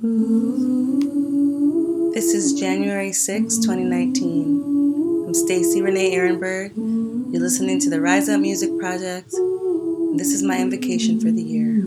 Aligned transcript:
This 0.00 0.12
is 2.32 2.52
January 2.52 3.10
6, 3.12 3.56
2019. 3.56 5.24
I'm 5.26 5.34
Stacy 5.34 5.82
Renee 5.82 6.14
Ehrenberg. 6.14 6.72
You're 6.76 7.42
listening 7.42 7.80
to 7.80 7.90
the 7.90 8.00
Rise 8.00 8.28
Up 8.28 8.40
Music 8.40 8.70
Project. 8.78 9.32
This 10.16 10.32
is 10.32 10.44
my 10.44 10.60
invocation 10.60 11.18
for 11.18 11.32
the 11.32 11.42
year. 11.42 11.82